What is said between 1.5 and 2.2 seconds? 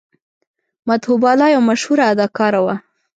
یوه مشهوره